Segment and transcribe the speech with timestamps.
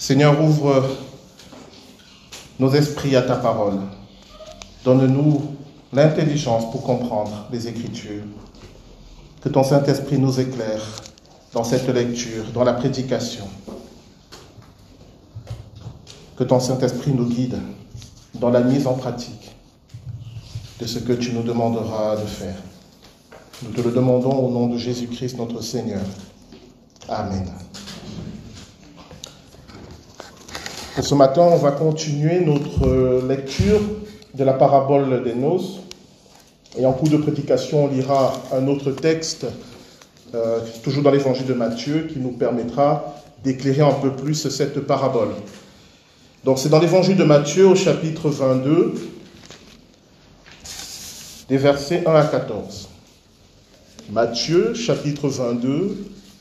[0.00, 0.82] Seigneur, ouvre
[2.58, 3.80] nos esprits à ta parole.
[4.82, 5.42] Donne-nous
[5.92, 8.24] l'intelligence pour comprendre les Écritures.
[9.42, 10.80] Que ton Saint-Esprit nous éclaire
[11.52, 13.44] dans cette lecture, dans la prédication.
[16.34, 17.58] Que ton Saint-Esprit nous guide
[18.36, 19.54] dans la mise en pratique
[20.80, 22.56] de ce que tu nous demanderas de faire.
[23.62, 26.00] Nous te le demandons au nom de Jésus-Christ notre Seigneur.
[27.06, 27.52] Amen.
[31.00, 33.80] Pour ce matin, on va continuer notre lecture
[34.34, 35.80] de la parabole des noces.
[36.78, 39.46] Et en cours de prédication, on lira un autre texte,
[40.34, 45.30] euh, toujours dans l'évangile de Matthieu, qui nous permettra d'éclairer un peu plus cette parabole.
[46.44, 48.92] Donc c'est dans l'évangile de Matthieu au chapitre 22,
[51.48, 52.90] des versets 1 à 14.
[54.10, 55.96] Matthieu chapitre 22,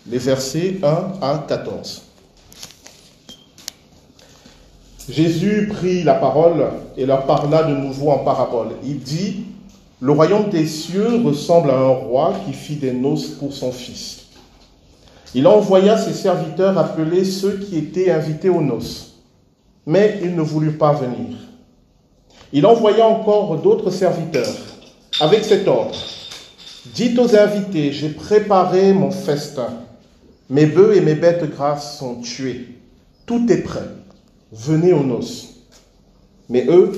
[0.07, 0.87] les versets 1
[1.21, 2.08] à 14.
[5.09, 8.69] Jésus prit la parole et leur parla de nouveau en parabole.
[8.83, 9.45] Il dit,
[10.01, 14.27] Le royaume des cieux ressemble à un roi qui fit des noces pour son fils.
[15.33, 19.15] Il envoya ses serviteurs appeler ceux qui étaient invités aux noces,
[19.85, 21.37] mais ils ne voulurent pas venir.
[22.53, 24.55] Il envoya encore d'autres serviteurs
[25.19, 25.95] avec cet ordre.
[26.93, 29.69] Dites aux invités, j'ai préparé mon festin.
[30.49, 32.67] Mes bœufs et mes bêtes grasses sont tués.
[33.25, 33.98] Tout est prêt
[34.51, 35.55] venez aux noces.
[36.49, 36.91] Mais eux,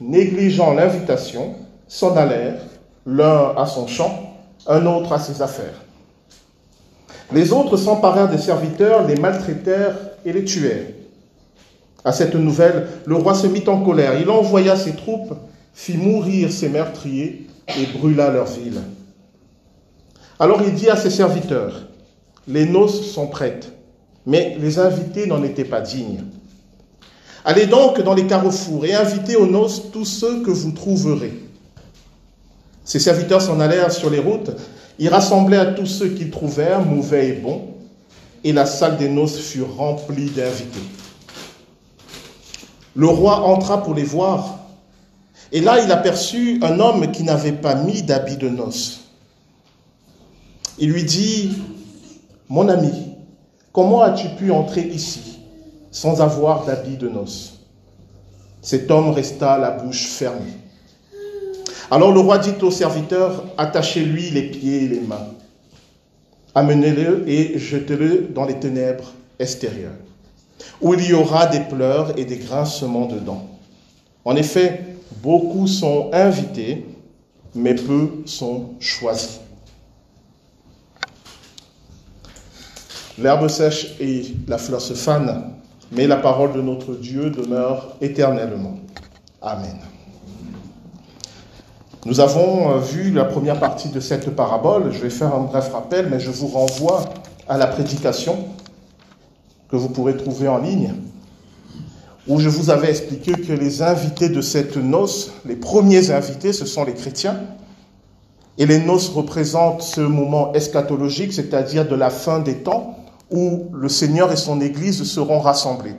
[0.00, 1.54] négligeant l'invitation,
[1.88, 2.60] s'en allèrent,
[3.06, 5.82] l'un à son champ, un autre à ses affaires.
[7.32, 10.86] Les autres s'emparèrent des serviteurs, les maltraitèrent et les tuèrent.
[12.04, 14.20] À cette nouvelle, le roi se mit en colère.
[14.20, 15.34] Il envoya ses troupes,
[15.72, 18.80] fit mourir ses meurtriers et brûla leur ville.
[20.38, 21.86] Alors il dit à ses serviteurs,
[22.46, 23.72] les noces sont prêtes,
[24.26, 26.24] mais les invités n'en étaient pas dignes.
[27.44, 31.34] Allez donc dans les carrefours et invitez aux noces tous ceux que vous trouverez.
[32.84, 34.50] Ses serviteurs s'en allèrent sur les routes,
[34.98, 37.74] ils rassemblèrent tous ceux qu'ils trouvèrent, mauvais et bons,
[38.44, 40.88] et la salle des noces fut remplie d'invités.
[42.94, 44.60] Le roi entra pour les voir,
[45.52, 49.00] et là il aperçut un homme qui n'avait pas mis d'habit de noces.
[50.78, 51.58] Il lui dit,
[52.48, 52.92] Mon ami,
[53.72, 55.43] comment as-tu pu entrer ici?
[55.94, 57.60] Sans avoir d'habit de noces.
[58.60, 60.58] Cet homme resta la bouche fermée.
[61.88, 65.28] Alors le roi dit au serviteur, attachez-lui les pieds et les mains,
[66.54, 69.94] amenez-le et jetez-le dans les ténèbres extérieures,
[70.80, 73.46] où il y aura des pleurs et des grincements de dents.
[74.24, 76.86] En effet, beaucoup sont invités,
[77.54, 79.38] mais peu sont choisis.
[83.16, 85.54] L'herbe sèche et la fleur se fanent,
[85.94, 88.78] mais la parole de notre Dieu demeure éternellement.
[89.40, 89.76] Amen.
[92.06, 94.92] Nous avons euh, vu la première partie de cette parabole.
[94.92, 97.04] Je vais faire un bref rappel, mais je vous renvoie
[97.48, 98.36] à la prédication
[99.70, 100.94] que vous pourrez trouver en ligne,
[102.28, 106.66] où je vous avais expliqué que les invités de cette noce, les premiers invités, ce
[106.66, 107.40] sont les chrétiens.
[108.58, 112.98] Et les noces représentent ce moment eschatologique, c'est-à-dire de la fin des temps,
[113.30, 115.96] où le Seigneur et son Église seront rassemblés.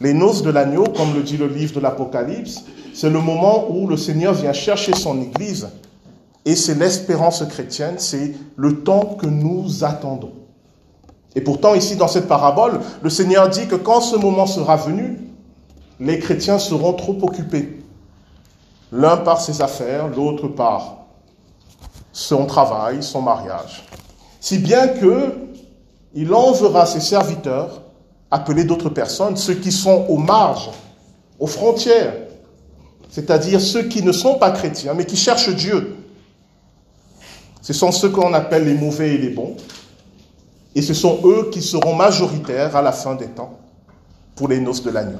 [0.00, 3.86] Les noces de l'agneau, comme le dit le livre de l'Apocalypse, c'est le moment où
[3.86, 5.68] le Seigneur vient chercher son Église
[6.44, 10.32] et c'est l'espérance chrétienne, c'est le temps que nous attendons.
[11.36, 15.18] Et pourtant, ici, dans cette parabole, le Seigneur dit que quand ce moment sera venu,
[16.00, 17.82] les chrétiens seront trop occupés.
[18.90, 20.96] L'un par ses affaires, l'autre par
[22.12, 23.84] son travail, son mariage.
[24.40, 25.34] Si bien que
[26.14, 27.82] il enverra ses serviteurs
[28.30, 30.70] appeler d'autres personnes, ceux qui sont aux marges,
[31.38, 32.14] aux frontières,
[33.10, 35.96] c'est-à-dire ceux qui ne sont pas chrétiens, mais qui cherchent Dieu.
[37.60, 39.56] Ce sont ceux qu'on appelle les mauvais et les bons,
[40.74, 43.58] et ce sont eux qui seront majoritaires à la fin des temps
[44.36, 45.18] pour les noces de l'agneau.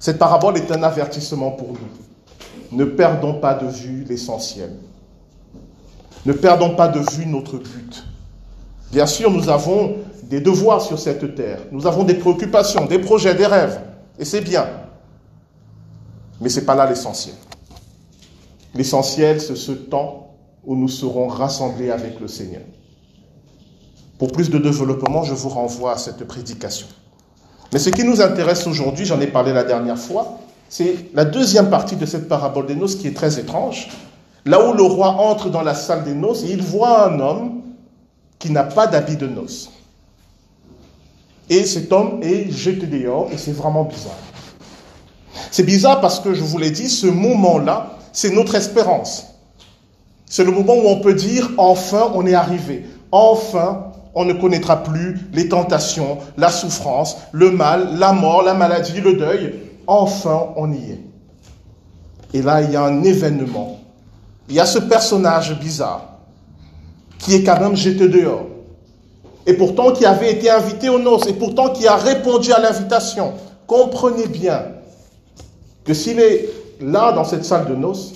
[0.00, 1.78] Cette parabole est un avertissement pour nous.
[2.72, 4.72] Ne perdons pas de vue l'essentiel.
[6.24, 8.04] Ne perdons pas de vue notre but.
[8.90, 13.34] Bien sûr, nous avons des devoirs sur cette terre, nous avons des préoccupations, des projets,
[13.34, 13.80] des rêves,
[14.18, 14.66] et c'est bien.
[16.40, 17.34] Mais ce n'est pas là l'essentiel.
[18.74, 22.62] L'essentiel, c'est ce temps où nous serons rassemblés avec le Seigneur.
[24.18, 26.86] Pour plus de développement, je vous renvoie à cette prédication.
[27.72, 30.38] Mais ce qui nous intéresse aujourd'hui, j'en ai parlé la dernière fois,
[30.68, 33.88] c'est la deuxième partie de cette parabole des noces qui est très étrange.
[34.44, 37.57] Là où le roi entre dans la salle des noces et il voit un homme
[38.38, 39.70] qui n'a pas d'habit de noces.
[41.50, 44.12] et cet homme est jeté dehors, et c'est vraiment bizarre.
[45.50, 49.26] C'est bizarre parce que, je vous l'ai dit, ce moment-là, c'est notre espérance.
[50.26, 52.84] C'est le moment où on peut dire, enfin, on est arrivé.
[53.12, 59.00] Enfin, on ne connaîtra plus les tentations, la souffrance, le mal, la mort, la maladie,
[59.00, 59.54] le deuil.
[59.86, 61.00] Enfin, on y est.
[62.34, 63.78] Et là, il y a un événement.
[64.48, 66.07] Il y a ce personnage bizarre
[67.18, 68.46] qui est quand même jeté dehors.
[69.46, 73.32] Et pourtant qui avait été invité aux noces, et pourtant qui a répondu à l'invitation.
[73.66, 74.64] Comprenez bien
[75.84, 76.48] que s'il est
[76.80, 78.12] là dans cette salle de noces,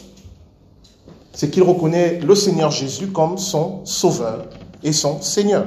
[1.33, 4.45] c'est qu'il reconnaît le Seigneur Jésus comme son sauveur
[4.83, 5.67] et son Seigneur.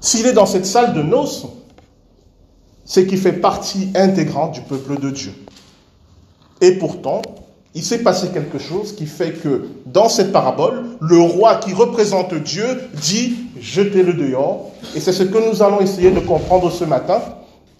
[0.00, 1.46] S'il est dans cette salle de noces,
[2.84, 5.34] c'est qu'il fait partie intégrante du peuple de Dieu.
[6.60, 7.22] Et pourtant,
[7.74, 12.34] il s'est passé quelque chose qui fait que dans cette parabole, le roi qui représente
[12.34, 14.70] Dieu dit jetez-le dehors.
[14.94, 17.20] Et c'est ce que nous allons essayer de comprendre ce matin.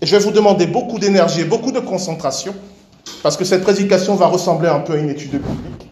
[0.02, 2.54] Je vais vous demander beaucoup d'énergie et beaucoup de concentration,
[3.22, 5.90] parce que cette prédication va ressembler un peu à une étude biblique,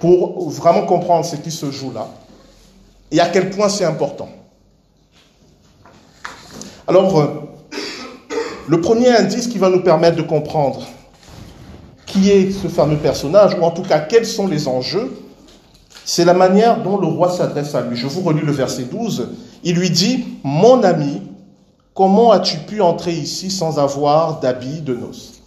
[0.00, 2.08] pour vraiment comprendre ce qui se joue là
[3.12, 4.28] et à quel point c'est important.
[6.88, 7.26] Alors, euh,
[8.66, 10.82] le premier indice qui va nous permettre de comprendre
[12.12, 15.10] qui est ce fameux personnage, ou en tout cas quels sont les enjeux,
[16.04, 17.96] c'est la manière dont le roi s'adresse à lui.
[17.96, 19.28] Je vous relis le verset 12.
[19.64, 21.22] Il lui dit, Mon ami,
[21.94, 25.40] comment as-tu pu entrer ici sans avoir d'habit de noces?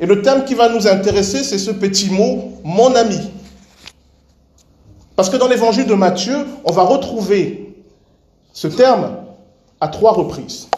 [0.00, 3.18] Et le thème qui va nous intéresser, c'est ce petit mot, mon ami.
[5.14, 7.76] Parce que dans l'évangile de Matthieu, on va retrouver
[8.52, 9.18] ce terme
[9.80, 10.68] à trois reprises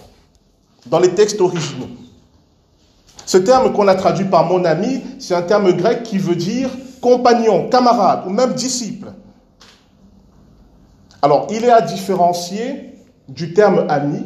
[0.86, 1.88] dans les textes originaux.
[3.30, 6.68] Ce terme qu'on a traduit par mon ami, c'est un terme grec qui veut dire
[7.00, 9.12] compagnon, camarade ou même disciple.
[11.22, 12.92] Alors, il est à différencier
[13.28, 14.24] du terme ami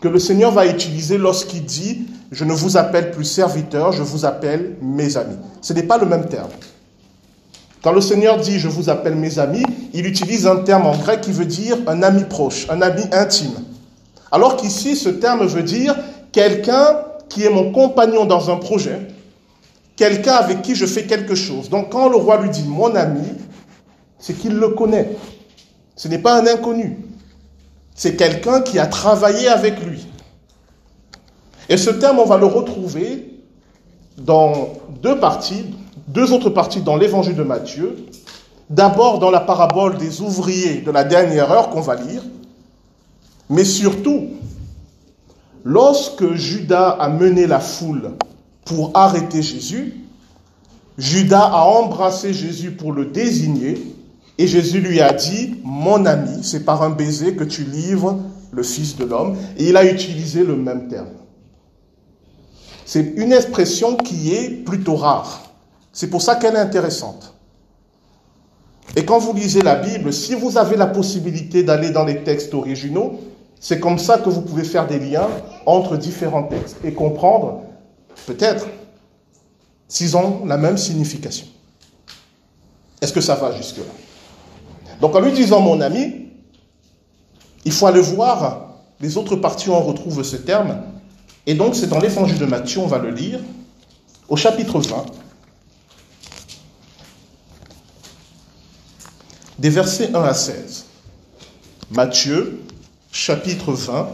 [0.00, 4.24] que le Seigneur va utiliser lorsqu'il dit Je ne vous appelle plus serviteur, je vous
[4.24, 5.38] appelle mes amis.
[5.60, 6.50] Ce n'est pas le même terme.
[7.84, 9.62] Quand le Seigneur dit Je vous appelle mes amis,
[9.94, 13.54] il utilise un terme en grec qui veut dire un ami proche, un ami intime.
[14.32, 15.94] Alors qu'ici, ce terme veut dire
[16.32, 16.96] quelqu'un
[17.32, 19.08] qui est mon compagnon dans un projet,
[19.96, 21.70] quelqu'un avec qui je fais quelque chose.
[21.70, 23.26] Donc quand le roi lui dit mon ami,
[24.18, 25.16] c'est qu'il le connaît.
[25.96, 26.98] Ce n'est pas un inconnu.
[27.94, 30.06] C'est quelqu'un qui a travaillé avec lui.
[31.70, 33.40] Et ce terme, on va le retrouver
[34.18, 34.68] dans
[35.02, 35.74] deux parties,
[36.08, 37.96] deux autres parties dans l'évangile de Matthieu.
[38.68, 42.22] D'abord dans la parabole des ouvriers de la dernière heure qu'on va lire,
[43.48, 44.28] mais surtout
[45.64, 48.12] Lorsque Judas a mené la foule
[48.64, 49.94] pour arrêter Jésus,
[50.98, 53.82] Judas a embrassé Jésus pour le désigner
[54.38, 58.18] et Jésus lui a dit, mon ami, c'est par un baiser que tu livres
[58.50, 59.36] le Fils de l'homme.
[59.56, 61.08] Et il a utilisé le même terme.
[62.84, 65.42] C'est une expression qui est plutôt rare.
[65.92, 67.34] C'est pour ça qu'elle est intéressante.
[68.96, 72.52] Et quand vous lisez la Bible, si vous avez la possibilité d'aller dans les textes
[72.52, 73.20] originaux,
[73.62, 75.28] c'est comme ça que vous pouvez faire des liens
[75.66, 77.62] entre différents textes et comprendre,
[78.26, 78.66] peut-être,
[79.86, 81.46] s'ils ont la même signification.
[83.00, 83.84] Est-ce que ça va jusque-là?
[85.00, 86.26] Donc en lui disant mon ami,
[87.64, 90.82] il faut aller voir les autres parties où on retrouve ce terme.
[91.46, 93.38] Et donc c'est dans l'évangile de Matthieu, on va le lire,
[94.28, 95.04] au chapitre 20,
[99.60, 100.86] des versets 1 à 16.
[101.92, 102.61] Matthieu
[103.12, 104.08] chapitre 20,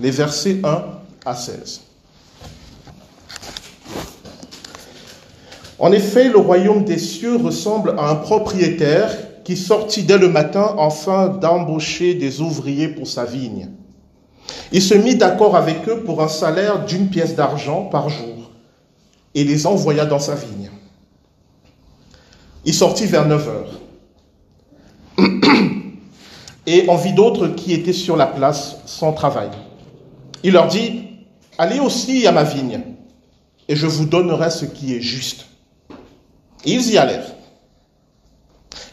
[0.00, 0.84] les versets 1
[1.26, 1.82] à 16.
[5.78, 9.10] En effet, le royaume des cieux ressemble à un propriétaire
[9.44, 13.68] qui sortit dès le matin afin d'embaucher des ouvriers pour sa vigne.
[14.72, 18.50] Il se mit d'accord avec eux pour un salaire d'une pièce d'argent par jour
[19.34, 20.70] et les envoya dans sa vigne.
[22.64, 23.80] Il sortit vers 9 heures
[26.68, 29.48] et on vit d'autres qui étaient sur la place sans travail.
[30.42, 31.00] Il leur dit,
[31.56, 32.80] allez aussi à ma vigne,
[33.68, 35.46] et je vous donnerai ce qui est juste.
[36.66, 37.32] ils y allèrent.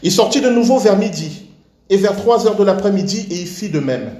[0.02, 1.50] Il sortit de nouveau vers midi,
[1.90, 4.10] et vers trois heures de l'après-midi, et il fit de même.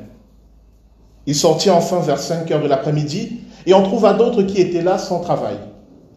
[1.25, 4.99] Il sortit enfin vers cinq heures de l'après-midi, et on trouva d'autres qui étaient là
[4.99, 5.57] sans travail.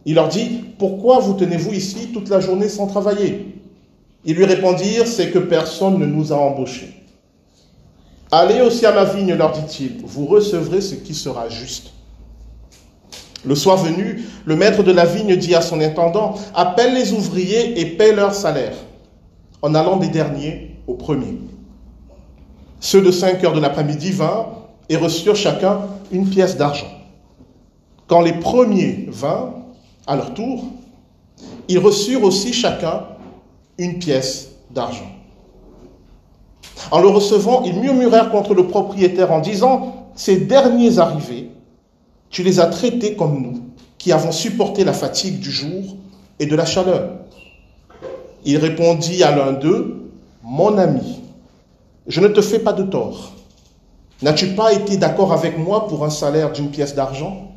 [0.03, 3.55] Il leur dit, pourquoi vous tenez-vous ici toute la journée sans travailler?
[4.25, 6.98] Ils lui répondirent, c'est que personne ne nous a embauchés.
[8.31, 11.93] Allez aussi à ma vigne, leur dit-il, vous recevrez ce qui sera juste.
[13.43, 17.79] Le soir venu, le maître de la vigne dit à son intendant, appelle les ouvriers
[17.79, 18.75] et paie leur salaire,
[19.61, 21.39] en allant des derniers aux premiers.
[22.79, 25.81] Ceux de 5 heures de l'après-midi vinrent et reçurent chacun
[26.11, 26.89] une pièce d'argent.
[28.07, 29.53] Quand les premiers vinrent,
[30.05, 30.65] à leur tour,
[31.67, 33.03] ils reçurent aussi chacun
[33.77, 35.18] une pièce d'argent.
[36.91, 41.51] En le recevant, ils murmurèrent contre le propriétaire en disant, Ces derniers arrivés,
[42.29, 43.61] tu les as traités comme nous,
[43.97, 45.95] qui avons supporté la fatigue du jour
[46.39, 47.11] et de la chaleur.
[48.45, 50.11] Il répondit à l'un d'eux,
[50.43, 51.21] Mon ami,
[52.07, 53.33] je ne te fais pas de tort.
[54.21, 57.51] N'as-tu pas été d'accord avec moi pour un salaire d'une pièce d'argent?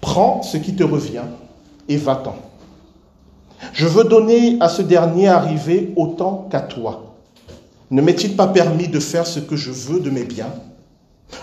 [0.00, 1.28] Prends ce qui te revient
[1.88, 2.36] et va-t'en.
[3.74, 7.09] Je veux donner à ce dernier arrivé autant qu'à toi.
[7.90, 10.54] Ne m'est-il pas permis de faire ce que je veux de mes biens?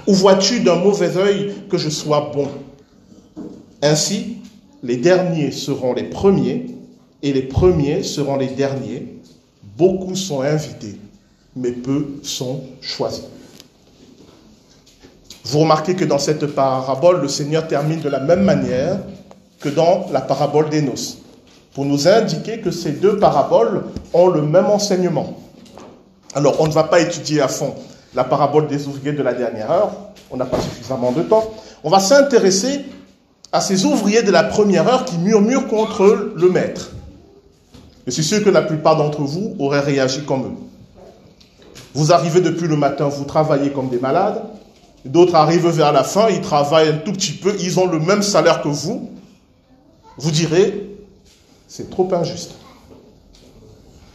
[0.06, 2.48] Ou vois-tu d'un mauvais œil que je sois bon?
[3.82, 4.38] Ainsi,
[4.84, 6.68] les derniers seront les premiers
[7.22, 9.20] et les premiers seront les derniers.
[9.77, 10.98] Beaucoup sont invités,
[11.56, 13.25] mais peu sont choisis.
[15.44, 19.00] Vous remarquez que dans cette parabole, le Seigneur termine de la même manière
[19.60, 21.20] que dans la parabole des noces,
[21.74, 25.38] pour nous indiquer que ces deux paraboles ont le même enseignement.
[26.34, 27.75] Alors, on ne va pas étudier à fond
[28.13, 29.91] la parabole des ouvriers de la dernière heure,
[30.31, 31.53] on n'a pas suffisamment de temps.
[31.84, 32.86] On va s'intéresser
[33.51, 36.91] à ces ouvriers de la première heure qui murmurent contre le maître.
[38.05, 40.55] Je suis sûr que la plupart d'entre vous auraient réagi comme eux.
[41.93, 44.41] Vous arrivez depuis le matin, vous travaillez comme des malades.
[45.05, 48.24] D'autres arrivent vers la fin, ils travaillent un tout petit peu, ils ont le même
[48.24, 49.12] salaire que vous.
[50.17, 50.89] Vous direz,
[51.67, 52.55] c'est trop injuste.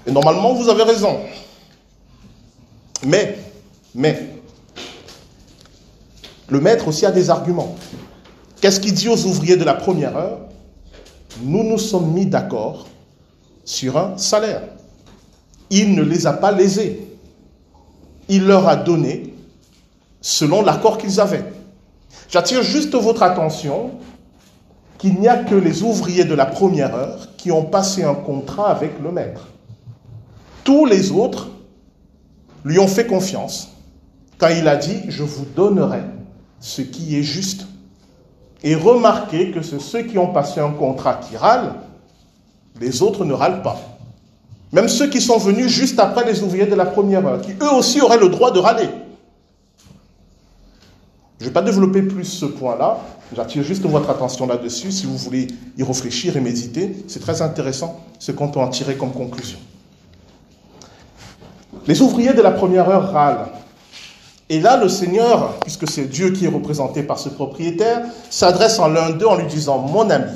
[0.07, 1.21] Et normalement, vous avez raison.
[3.05, 3.39] Mais,
[3.95, 4.29] mais,
[6.49, 7.75] le maître aussi a des arguments.
[8.61, 10.39] Qu'est-ce qu'il dit aux ouvriers de la première heure?
[11.43, 12.87] Nous nous sommes mis d'accord
[13.65, 14.63] sur un salaire.
[15.71, 17.09] Il ne les a pas lésés.
[18.29, 19.35] Il leur a donné
[20.21, 21.45] selon l'accord qu'ils avaient.
[22.29, 23.93] J'attire juste votre attention
[24.99, 28.71] qu'il n'y a que les ouvriers de la première heure qui ont passé un contrat
[28.71, 29.49] avec le maître.
[30.63, 31.49] Tous les autres
[32.65, 33.73] lui ont fait confiance
[34.43, 36.01] quand il a dit, je vous donnerai
[36.59, 37.67] ce qui est juste.
[38.65, 41.75] Et remarquez que c'est ceux qui ont passé un contrat qui râlent,
[42.81, 43.81] les autres ne râlent pas.
[44.73, 47.73] Même ceux qui sont venus juste après les ouvriers de la première heure, qui eux
[47.73, 48.89] aussi auraient le droit de râler.
[51.39, 52.99] Je ne vais pas développer plus ce point-là,
[53.37, 57.05] j'attire juste votre attention là-dessus si vous voulez y réfléchir et méditer.
[57.07, 59.59] C'est très intéressant ce qu'on peut en tirer comme conclusion.
[61.87, 63.49] Les ouvriers de la première heure râlent.
[64.49, 68.89] Et là, le Seigneur, puisque c'est Dieu qui est représenté par ce propriétaire, s'adresse en
[68.89, 70.31] l'un d'eux en lui disant, mon ami,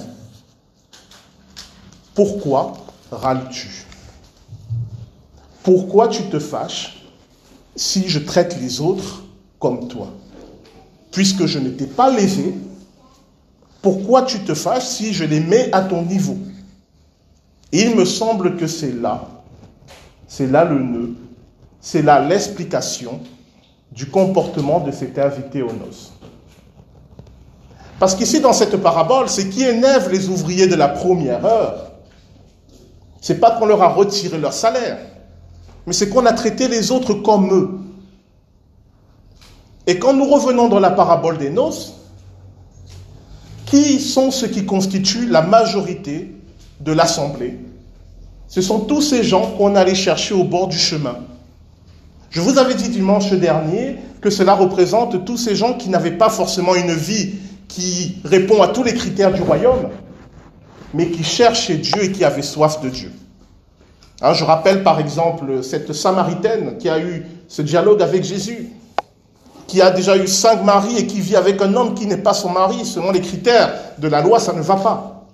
[2.15, 2.73] pourquoi
[3.11, 3.85] râles-tu?
[5.63, 7.03] Pourquoi tu te fâches
[7.75, 9.23] si je traite les autres
[9.59, 10.09] comme toi?
[11.11, 12.55] Puisque je ne t'ai pas lésé,
[13.83, 16.39] pourquoi tu te fâches si je les mets à ton niveau?
[17.73, 19.29] Il me semble que c'est là,
[20.27, 21.15] c'est là le nœud,
[21.81, 23.21] c'est là l'explication
[23.93, 26.13] du comportement de cet invité aux noces.
[27.99, 31.93] Parce qu'ici, dans cette parabole, ce qui énerve les ouvriers de la première heure,
[33.21, 34.99] c'est pas qu'on leur a retiré leur salaire,
[35.87, 37.71] mais c'est qu'on a traité les autres comme eux.
[39.87, 41.95] Et quand nous revenons dans la parabole des noces,
[43.67, 46.35] qui sont ceux qui constituent la majorité
[46.81, 47.59] de l'assemblée?
[48.49, 51.17] Ce sont tous ces gens qu'on allait chercher au bord du chemin
[52.31, 56.29] je vous avais dit dimanche dernier que cela représente tous ces gens qui n'avaient pas
[56.29, 57.35] forcément une vie
[57.69, 59.91] qui répond à tous les critères du royaume,
[60.95, 63.13] mais qui cherchaient Dieu et qui avaient soif de Dieu.
[64.23, 68.71] Hein, je rappelle par exemple cette Samaritaine qui a eu ce dialogue avec Jésus,
[69.67, 72.35] qui a déjà eu cinq maris et qui vit avec un homme qui n'est pas
[72.35, 72.85] son mari.
[72.85, 75.27] Selon les critères de la loi, ça ne va pas.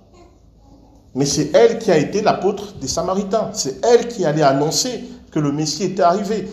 [1.14, 3.50] Mais c'est elle qui a été l'apôtre des Samaritains.
[3.52, 6.48] C'est elle qui allait annoncer que le Messie était arrivé.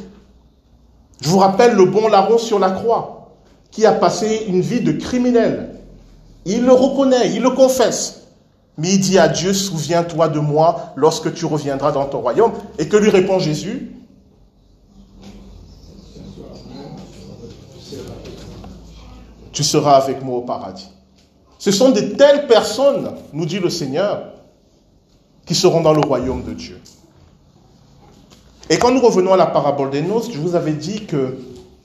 [1.21, 3.31] Je vous rappelle le bon larron sur la croix,
[3.71, 5.75] qui a passé une vie de criminel.
[6.45, 8.27] Il le reconnaît, il le confesse.
[8.77, 12.53] Mais il dit à Dieu, souviens-toi de moi lorsque tu reviendras dans ton royaume.
[12.77, 13.91] Et que lui répond Jésus?
[19.51, 20.89] Tu seras avec moi au paradis.
[21.57, 24.31] Ce sont de telles personnes, nous dit le Seigneur,
[25.45, 26.79] qui seront dans le royaume de Dieu.
[28.69, 31.37] Et quand nous revenons à la parabole des noces, je vous avais dit que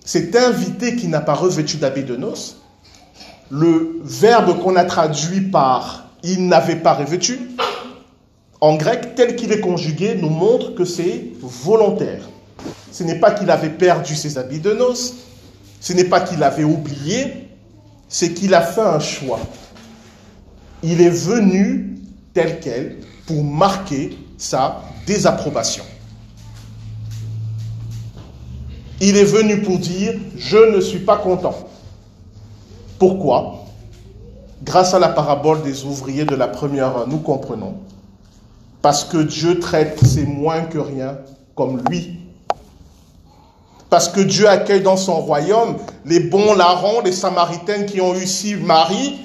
[0.05, 2.59] cet invité qui n'a pas revêtu d'habit de noces,
[3.51, 7.39] le verbe qu'on a traduit par il n'avait pas revêtu,
[8.61, 12.23] en grec, tel qu'il est conjugué, nous montre que c'est volontaire.
[12.91, 15.15] ce n'est pas qu'il avait perdu ses habits de noces,
[15.81, 17.49] ce n'est pas qu'il avait oublié,
[18.09, 19.41] c'est qu'il a fait un choix.
[20.83, 21.99] Il est venu
[22.33, 25.85] tel quel pour marquer sa désapprobation.
[29.01, 31.55] Il est venu pour dire, je ne suis pas content.
[32.99, 33.65] Pourquoi?
[34.63, 37.75] Grâce à la parabole des ouvriers de la première heure, nous comprenons.
[38.83, 41.19] Parce que Dieu traite ses moins que rien
[41.55, 42.21] comme lui.
[43.91, 48.27] Parce que Dieu accueille dans son royaume les bons larrons, les samaritaines qui ont eu
[48.27, 49.21] six maris,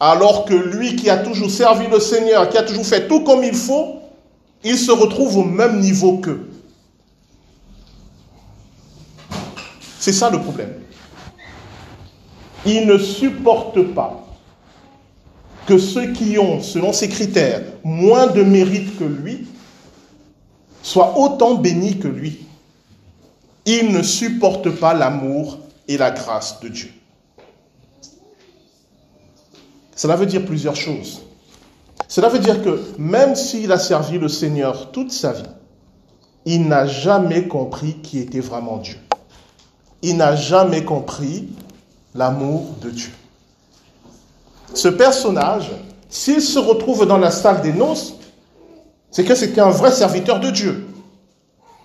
[0.00, 3.44] alors que lui qui a toujours servi le Seigneur, qui a toujours fait tout comme
[3.44, 3.96] il faut,
[4.64, 6.51] il se retrouve au même niveau qu'eux.
[10.02, 10.72] C'est ça le problème.
[12.66, 14.26] Il ne supporte pas
[15.64, 19.46] que ceux qui ont, selon ses critères, moins de mérite que lui,
[20.82, 22.44] soient autant bénis que lui.
[23.64, 26.90] Il ne supporte pas l'amour et la grâce de Dieu.
[29.94, 31.22] Cela veut dire plusieurs choses.
[32.08, 35.42] Cela veut dire que même s'il a servi le Seigneur toute sa vie,
[36.44, 38.98] il n'a jamais compris qui était vraiment Dieu.
[40.02, 41.48] Il n'a jamais compris
[42.14, 43.10] l'amour de Dieu.
[44.74, 45.70] Ce personnage,
[46.08, 48.14] s'il se retrouve dans la salle des noces,
[49.10, 50.88] c'est que c'était un vrai serviteur de Dieu.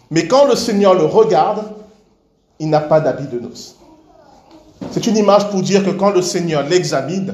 [0.10, 1.64] Mais quand le Seigneur le regarde,
[2.60, 3.76] il n'a pas d'habit de noces.
[4.92, 7.34] C'est une image pour dire que quand le Seigneur l'examine,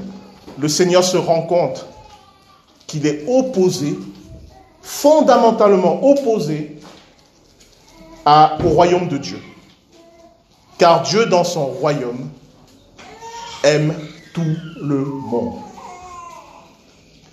[0.58, 1.86] le Seigneur se rend compte
[2.88, 3.98] qu'il est opposé,
[4.82, 6.78] fondamentalement opposé
[8.26, 9.40] au royaume de Dieu.
[10.84, 12.30] Car Dieu, dans son royaume,
[13.64, 13.94] aime
[14.34, 15.62] tout le monde.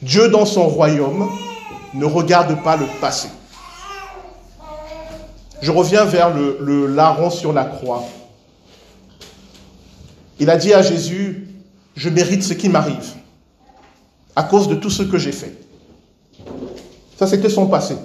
[0.02, 1.28] Dieu, dans son royaume,
[1.92, 3.26] ne regarde pas le passé.
[5.60, 8.04] Je reviens vers le, larron sur la croix.
[10.38, 11.48] Il a dit à Jésus,
[11.96, 13.14] je mérite ce qui m'arrive
[14.36, 15.58] à cause de tout ce que j'ai fait.
[17.18, 17.96] Ça, c'était son passé.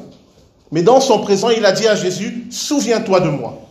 [0.72, 3.65] Mais dans son présent, il a dit à Jésus, souviens-toi de moi.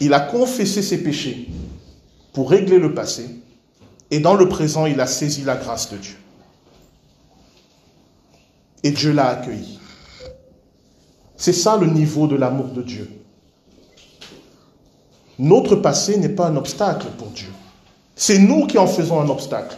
[0.00, 1.48] Il a confessé ses péchés
[2.32, 3.30] pour régler le passé.
[4.10, 6.16] Et dans le présent, il a saisi la grâce de Dieu.
[8.82, 9.78] Et Dieu l'a accueilli.
[11.36, 13.10] C'est ça le niveau de l'amour de Dieu.
[15.38, 17.52] Notre passé n'est pas un obstacle pour Dieu.
[18.14, 19.76] C'est nous qui en faisons un obstacle.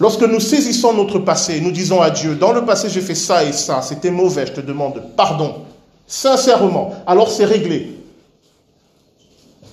[0.00, 3.44] Lorsque nous saisissons notre passé, nous disons à Dieu, dans le passé j'ai fait ça
[3.44, 5.62] et ça, c'était mauvais, je te demande pardon,
[6.06, 7.98] sincèrement, alors c'est réglé.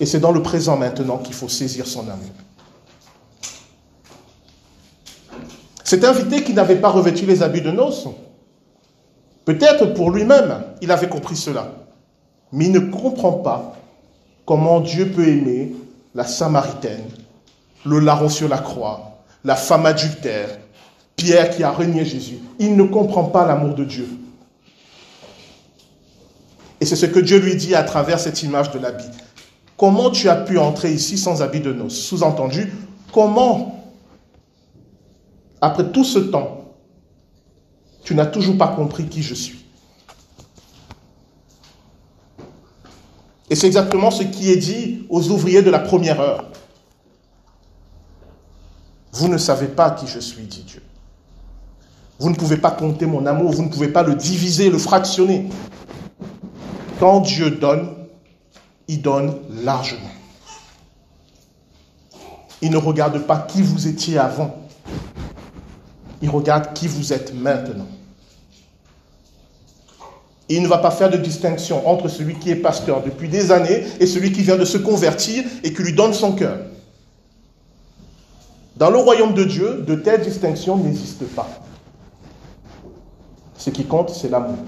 [0.00, 2.32] Et c'est dans le présent maintenant qu'il faut saisir son amour.
[5.84, 8.08] Cet invité qui n'avait pas revêtu les habits de noces,
[9.44, 11.72] peut-être pour lui-même, il avait compris cela.
[12.50, 13.76] Mais il ne comprend pas
[14.46, 15.72] comment Dieu peut aimer
[16.14, 17.04] la Samaritaine,
[17.84, 20.58] le larron sur la croix, la femme adultère,
[21.16, 22.38] Pierre qui a renié Jésus.
[22.58, 24.08] Il ne comprend pas l'amour de Dieu.
[26.82, 29.06] Et c'est ce que Dieu lui dit à travers cette image de l'habit.
[29.76, 31.96] Comment tu as pu entrer ici sans habit de noces?
[31.96, 32.72] Sous-entendu,
[33.12, 33.88] comment,
[35.60, 36.74] après tout ce temps,
[38.02, 39.64] tu n'as toujours pas compris qui je suis?
[43.48, 46.50] Et c'est exactement ce qui est dit aux ouvriers de la première heure.
[49.12, 50.82] Vous ne savez pas qui je suis, dit Dieu.
[52.18, 55.48] Vous ne pouvez pas compter mon amour, vous ne pouvez pas le diviser, le fractionner.
[57.02, 57.88] Quand Dieu donne,
[58.86, 59.34] il donne
[59.64, 60.12] largement.
[62.60, 64.54] Il ne regarde pas qui vous étiez avant.
[66.20, 67.88] Il regarde qui vous êtes maintenant.
[70.48, 73.84] Il ne va pas faire de distinction entre celui qui est pasteur depuis des années
[73.98, 76.58] et celui qui vient de se convertir et qui lui donne son cœur.
[78.76, 81.48] Dans le royaume de Dieu, de telles distinctions n'existent pas.
[83.58, 84.58] Ce qui compte, c'est l'amour.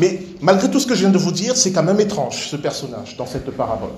[0.00, 2.56] Mais malgré tout ce que je viens de vous dire, c'est quand même étrange, ce
[2.56, 3.90] personnage, dans cette parabole.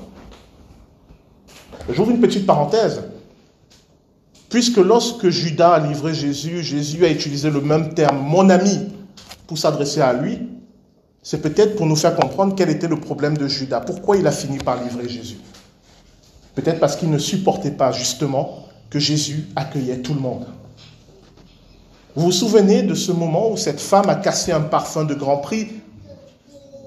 [1.89, 3.05] J'ouvre une petite parenthèse.
[4.49, 8.89] Puisque lorsque Judas a livré Jésus, Jésus a utilisé le même terme, mon ami,
[9.47, 10.41] pour s'adresser à lui,
[11.23, 13.81] c'est peut-être pour nous faire comprendre quel était le problème de Judas.
[13.81, 15.39] Pourquoi il a fini par livrer Jésus?
[16.57, 20.47] Peut-être parce qu'il ne supportait pas justement que Jésus accueillait tout le monde.
[22.17, 25.39] Vous vous souvenez de ce moment où cette femme a cassé un parfum de grand
[25.39, 25.69] prix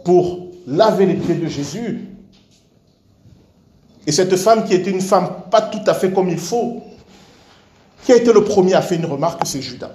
[0.05, 2.07] pour laver les pieds de Jésus.
[4.07, 6.83] Et cette femme qui était une femme pas tout à fait comme il faut,
[8.05, 9.91] Qui a été le premier à faire une remarque C'est Judas.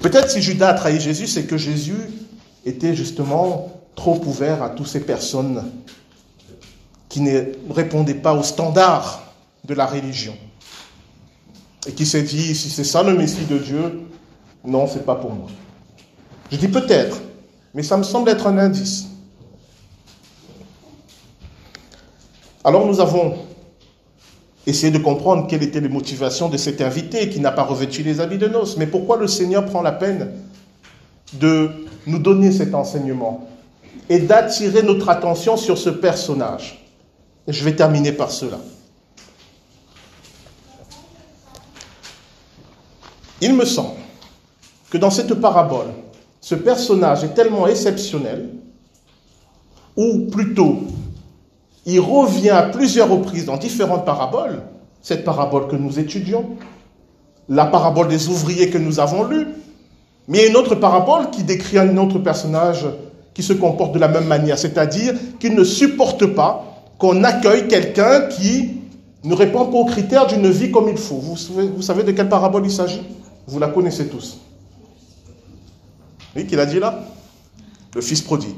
[0.00, 1.98] Peut-être si Judas a trahi Jésus, c'est que Jésus
[2.64, 5.64] était justement trop ouvert à toutes ces personnes
[7.08, 9.34] qui ne répondaient pas aux standards
[9.64, 10.36] de la religion.
[11.88, 14.00] Et qui s'est dit, si c'est ça le Messie de Dieu,
[14.64, 15.48] non, c'est pas pour moi.
[16.50, 17.20] Je dis peut-être,
[17.74, 19.06] mais ça me semble être un indice.
[22.64, 23.36] Alors nous avons
[24.66, 28.20] essayé de comprendre quelles étaient les motivations de cet invité qui n'a pas revêtu les
[28.20, 28.76] habits de noces.
[28.76, 30.32] Mais pourquoi le Seigneur prend la peine
[31.34, 31.70] de
[32.06, 33.48] nous donner cet enseignement
[34.08, 36.84] et d'attirer notre attention sur ce personnage?
[37.46, 38.58] Je vais terminer par cela.
[43.40, 44.00] Il me semble
[44.90, 45.88] que dans cette parabole,
[46.46, 48.50] ce personnage est tellement exceptionnel,
[49.96, 50.76] ou plutôt,
[51.84, 54.62] il revient à plusieurs reprises dans différentes paraboles,
[55.02, 56.50] cette parabole que nous étudions,
[57.48, 59.48] la parabole des ouvriers que nous avons lue,
[60.28, 62.86] mais il y a une autre parabole qui décrit un autre personnage
[63.34, 66.64] qui se comporte de la même manière, c'est-à-dire qu'il ne supporte pas
[66.96, 68.82] qu'on accueille quelqu'un qui
[69.24, 71.16] ne répond pas aux critères d'une vie comme il faut.
[71.16, 73.02] Vous savez, vous savez de quelle parabole il s'agit?
[73.48, 74.45] Vous la connaissez tous.
[76.36, 77.00] Oui, qu'il a dit là
[77.94, 78.56] Le fils prodigue.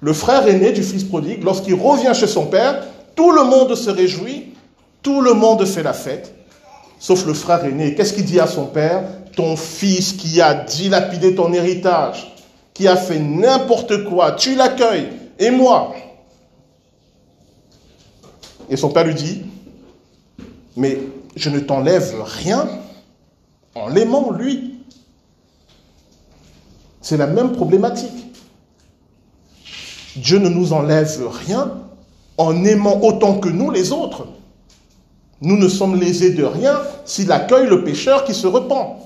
[0.00, 3.90] Le frère aîné du fils prodigue, lorsqu'il revient chez son père, tout le monde se
[3.90, 4.52] réjouit,
[5.02, 6.34] tout le monde fait la fête,
[6.98, 7.94] sauf le frère aîné.
[7.94, 9.04] Qu'est-ce qu'il dit à son père?
[9.36, 12.34] Ton fils qui a dilapidé ton héritage,
[12.72, 15.94] qui a fait n'importe quoi, tu l'accueilles, et moi
[18.68, 19.42] Et son père lui dit,
[20.76, 20.98] mais
[21.36, 22.68] je ne t'enlève rien
[23.74, 24.73] en l'aimant, lui.
[27.04, 28.32] C'est la même problématique.
[30.16, 31.70] Dieu ne nous enlève rien
[32.38, 34.26] en aimant autant que nous les autres.
[35.42, 38.96] Nous ne sommes lésés de rien s'il accueille le pécheur qui se repent.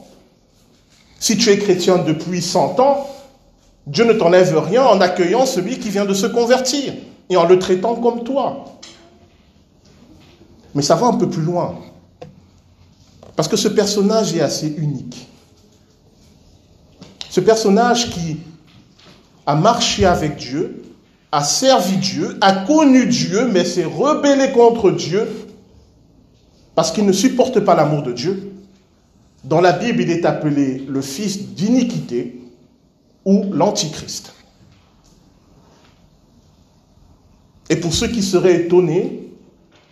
[1.19, 3.09] Si tu es chrétien depuis 100 ans,
[3.89, 6.95] Dieu ne t'enlève rien en accueillant celui qui vient de se convertir
[7.29, 8.79] et en le traitant comme toi.
[10.77, 11.75] Mais ça va un peu plus loin.
[13.35, 15.27] Parce que ce personnage est assez unique.
[17.31, 18.39] Ce personnage qui
[19.47, 20.83] a marché avec Dieu,
[21.31, 25.29] a servi Dieu, a connu Dieu, mais s'est rebellé contre Dieu
[26.75, 28.53] parce qu'il ne supporte pas l'amour de Dieu.
[29.45, 32.41] Dans la Bible, il est appelé le fils d'iniquité
[33.25, 34.33] ou l'antichrist.
[37.69, 39.29] Et pour ceux qui seraient étonnés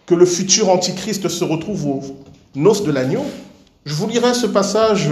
[0.06, 2.02] que le futur antichrist se retrouve aux
[2.54, 3.24] noces de l'agneau,
[3.84, 5.10] je vous lirai ce passage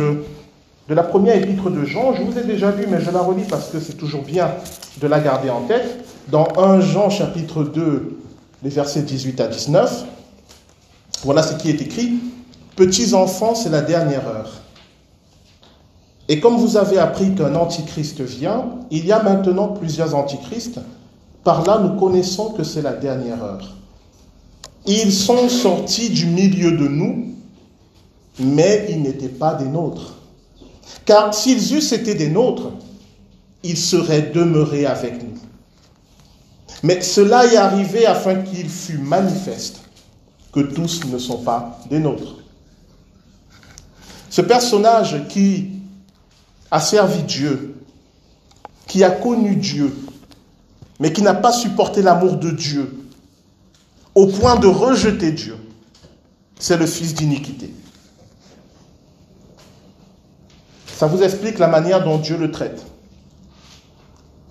[0.89, 2.15] de la première épître de Jean.
[2.15, 4.51] Je vous ai déjà lu, mais je la relis parce que c'est toujours bien
[5.01, 6.05] de la garder en tête.
[6.29, 8.19] Dans 1 Jean chapitre 2,
[8.63, 10.05] les versets 18 à 19,
[11.25, 12.15] voilà ce qui est écrit.
[12.77, 14.51] Petits enfants, c'est la dernière heure.
[16.29, 20.81] Et comme vous avez appris qu'un antichrist vient, il y a maintenant plusieurs antichrists.
[21.45, 23.75] Par là, nous connaissons que c'est la dernière heure.
[24.87, 27.27] Ils sont sortis du milieu de nous,
[28.39, 30.15] mais ils n'étaient pas des nôtres.
[31.05, 32.71] Car s'ils eussent été des nôtres,
[33.63, 35.39] ils seraient demeurés avec nous.
[36.83, 39.81] Mais cela est arrivé afin qu'il fût manifeste
[40.53, 42.37] que tous ne sont pas des nôtres.
[44.31, 45.71] Ce personnage qui
[46.71, 47.77] a servi Dieu,
[48.87, 49.97] qui a connu Dieu,
[51.01, 53.09] mais qui n'a pas supporté l'amour de Dieu,
[54.15, 55.57] au point de rejeter Dieu,
[56.59, 57.73] c'est le fils d'iniquité.
[61.05, 62.83] Ça vous explique la manière dont Dieu le traite.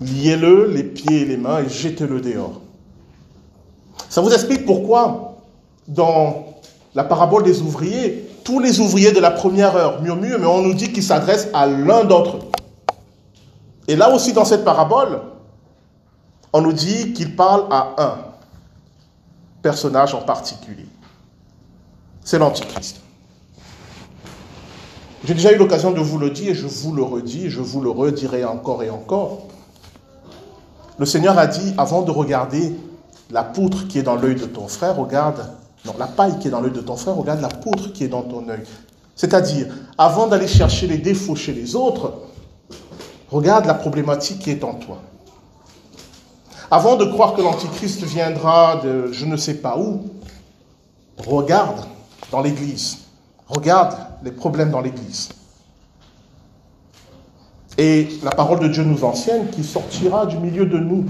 [0.00, 2.60] Liez-le les pieds et les mains et jetez-le dehors.
[4.08, 5.38] Ça vous explique pourquoi,
[5.88, 6.46] dans
[6.94, 10.74] la parabole des ouvriers, tous les ouvriers de la première heure murmurent, mais on nous
[10.74, 12.42] dit qu'il s'adresse à l'un d'entre eux.
[13.88, 15.22] Et là aussi, dans cette parabole,
[16.52, 18.18] on nous dit qu'il parle à un
[19.60, 20.86] personnage en particulier.
[22.22, 23.03] C'est l'Antichrist.
[25.24, 27.80] J'ai déjà eu l'occasion de vous le dire et je vous le redis, je vous
[27.80, 29.46] le redirai encore et encore.
[30.98, 32.74] Le Seigneur a dit, avant de regarder
[33.30, 35.50] la poutre qui est dans l'œil de ton frère, regarde,
[35.86, 38.08] non, la paille qui est dans l'œil de ton frère, regarde la poutre qui est
[38.08, 38.64] dans ton œil.
[39.16, 42.12] C'est-à-dire, avant d'aller chercher les défauts chez les autres,
[43.30, 44.98] regarde la problématique qui est en toi.
[46.70, 50.04] Avant de croire que l'Antichrist viendra de je ne sais pas où,
[51.16, 51.86] regarde
[52.30, 53.03] dans l'Église.
[53.48, 55.30] Regarde les problèmes dans l'Église.
[57.76, 61.06] Et la parole de Dieu nous enseigne qu'il sortira du milieu de nous.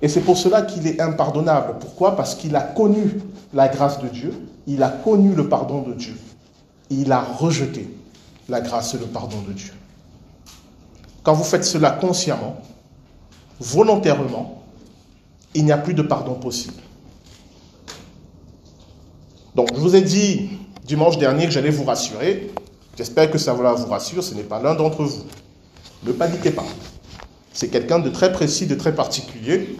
[0.00, 1.76] Et c'est pour cela qu'il est impardonnable.
[1.78, 2.16] Pourquoi?
[2.16, 3.20] Parce qu'il a connu
[3.52, 4.34] la grâce de Dieu,
[4.66, 6.16] il a connu le pardon de Dieu.
[6.90, 7.94] Il a rejeté
[8.48, 9.72] la grâce et le pardon de Dieu.
[11.22, 12.56] Quand vous faites cela consciemment,
[13.60, 14.62] volontairement,
[15.54, 16.82] il n'y a plus de pardon possible.
[19.54, 20.50] Donc, je vous ai dit
[20.84, 22.50] dimanche dernier que j'allais vous rassurer.
[22.96, 24.22] J'espère que ça vous rassure.
[24.22, 25.24] Ce n'est pas l'un d'entre vous.
[26.04, 26.64] Ne paniquez pas.
[27.52, 29.76] C'est quelqu'un de très précis, de très particulier.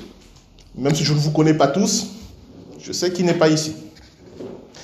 [0.74, 2.08] Même si je ne vous connais pas tous,
[2.78, 3.74] je sais qu'il n'est pas ici.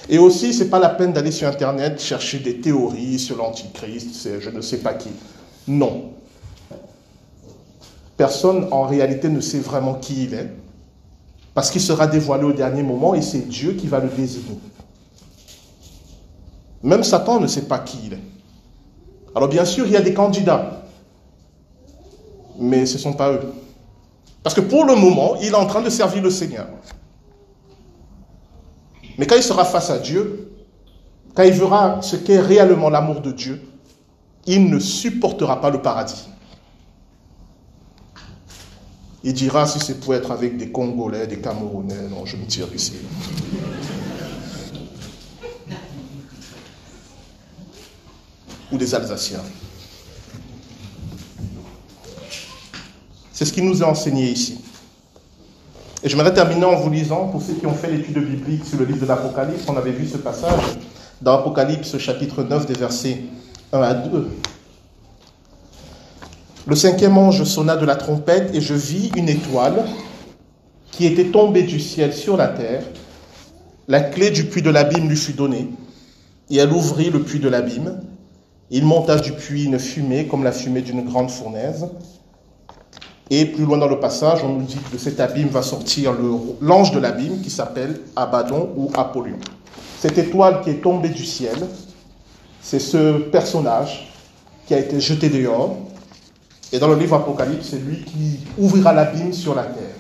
[0.09, 4.29] Et aussi, ce n'est pas la peine d'aller sur Internet chercher des théories sur l'Antichrist,
[4.41, 5.11] je ne sais pas qui.
[5.67, 6.13] Non.
[8.17, 10.51] Personne en réalité ne sait vraiment qui il est,
[11.55, 14.59] parce qu'il sera dévoilé au dernier moment et c'est Dieu qui va le désigner.
[16.83, 18.23] Même Satan ne sait pas qui il est.
[19.35, 20.83] Alors bien sûr, il y a des candidats,
[22.59, 23.53] mais ce ne sont pas eux.
[24.43, 26.67] Parce que pour le moment, il est en train de servir le Seigneur.
[29.19, 30.53] Mais quand il sera face à Dieu,
[31.35, 33.61] quand il verra ce qu'est réellement l'amour de Dieu,
[34.47, 36.29] il ne supportera pas le paradis.
[39.25, 42.73] Il dira si c'est pour être avec des Congolais, des Camerounais, non, je me tire
[42.75, 42.95] ici.
[48.73, 49.43] Ou des Alsaciens.
[53.33, 54.59] C'est ce qui nous est enseigné ici.
[56.03, 58.79] Et je voudrais terminer en vous lisant, pour ceux qui ont fait l'étude biblique sur
[58.79, 60.63] le livre de l'Apocalypse, on avait vu ce passage
[61.21, 63.23] dans Apocalypse chapitre 9 des versets
[63.73, 64.29] 1 à 2.
[66.67, 69.85] Le cinquième ange sonna de la trompette et je vis une étoile
[70.91, 72.83] qui était tombée du ciel sur la terre.
[73.89, 75.69] La clé du puits de l'abîme lui fut donnée
[76.51, 78.01] et elle ouvrit le puits de l'abîme.
[78.71, 81.89] Il monta du puits une fumée comme la fumée d'une grande fournaise
[83.31, 86.15] et plus loin dans le passage, on nous dit que de cet abîme va sortir
[86.63, 89.39] l'ange de l'abîme qui s'appelle Abaddon ou Apollyon.
[90.01, 91.59] Cette étoile qui est tombée du ciel,
[92.63, 94.11] c'est ce personnage
[94.67, 95.77] qui a été jeté dehors.
[96.73, 99.97] Et dans le livre Apocalypse, c'est lui qui ouvrira l'abîme sur la terre.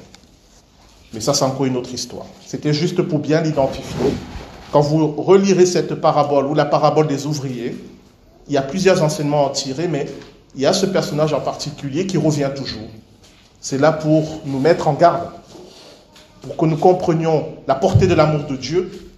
[1.12, 2.26] Mais ça, c'est encore une autre histoire.
[2.46, 4.12] C'était juste pour bien l'identifier.
[4.72, 7.76] Quand vous relirez cette parabole ou la parabole des ouvriers,
[8.48, 10.06] il y a plusieurs enseignements à en tirer, mais
[10.54, 12.88] il y a ce personnage en particulier qui revient toujours.
[13.60, 15.28] C'est là pour nous mettre en garde,
[16.42, 19.10] pour que nous comprenions la portée de l'amour de Dieu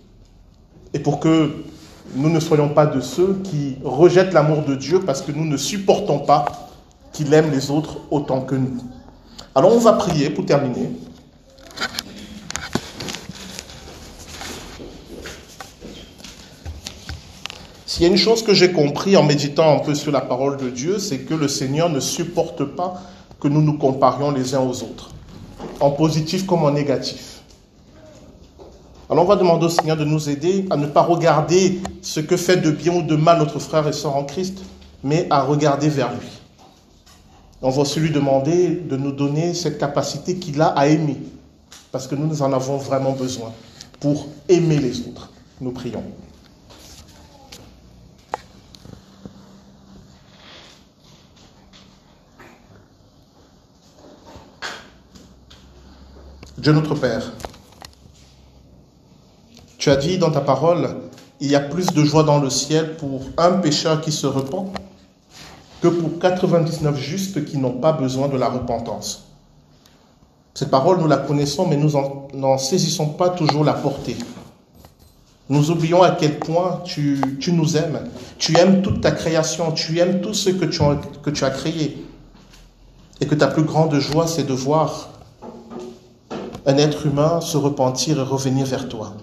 [0.93, 1.65] et pour que
[2.17, 5.57] nous ne soyons pas de ceux qui rejettent l'amour de Dieu parce que nous ne
[5.57, 6.45] supportons pas
[7.13, 8.79] qu'il aime les autres autant que nous.
[9.55, 10.91] Alors on va prier pour terminer.
[17.91, 20.57] S'il y a une chose que j'ai compris en méditant un peu sur la parole
[20.59, 23.03] de Dieu, c'est que le Seigneur ne supporte pas
[23.41, 25.11] que nous nous comparions les uns aux autres,
[25.81, 27.41] en positif comme en négatif.
[29.11, 32.37] Alors on va demander au Seigneur de nous aider à ne pas regarder ce que
[32.37, 34.59] fait de bien ou de mal notre frère et soeur en Christ,
[35.03, 36.29] mais à regarder vers lui.
[37.61, 41.17] On va aussi lui demander de nous donner cette capacité qu'il a à aimer,
[41.91, 43.53] parce que nous en avons vraiment besoin
[43.99, 45.33] pour aimer les autres.
[45.61, 46.05] Nous prions.
[56.61, 57.33] Dieu notre Père,
[59.79, 60.95] tu as dit dans ta parole,
[61.41, 64.71] il y a plus de joie dans le ciel pour un pécheur qui se repent
[65.81, 69.29] que pour 99 justes qui n'ont pas besoin de la repentance.
[70.53, 71.93] Cette parole, nous la connaissons, mais nous
[72.35, 74.19] n'en saisissons pas toujours la portée.
[75.49, 78.01] Nous oublions à quel point tu, nous aimes.
[78.37, 80.83] Tu aimes toute ta création, tu aimes tout ce que tu,
[81.23, 82.05] que tu as créé.
[83.23, 85.09] Et que ta plus grande joie, c'est de voir
[86.67, 89.15] un être humain se repentir et revenir vers toi.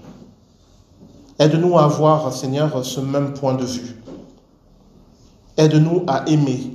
[1.40, 3.96] Aide-nous à avoir, Seigneur, ce même point de vue.
[5.58, 6.72] Aide-nous à aimer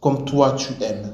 [0.00, 1.12] comme toi tu aimes,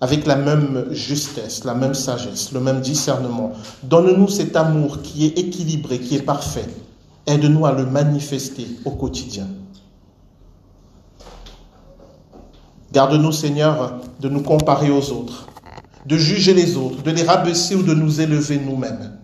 [0.00, 3.52] avec la même justesse, la même sagesse, le même discernement.
[3.82, 6.66] Donne-nous cet amour qui est équilibré, qui est parfait.
[7.26, 9.46] Aide-nous à le manifester au quotidien.
[12.92, 15.46] Garde-nous, Seigneur, de nous comparer aux autres
[16.06, 19.18] de juger les autres, de les rabaisser ou de nous élever nous-mêmes.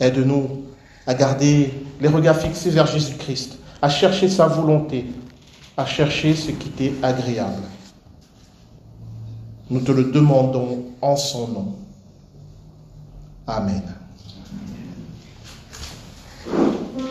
[0.00, 0.64] Aide-nous
[1.06, 5.06] à garder les regards fixés vers Jésus-Christ, à chercher sa volonté,
[5.76, 7.62] à chercher ce qui t'est agréable.
[9.70, 11.74] Nous te le demandons en son nom.
[13.46, 13.97] Amen.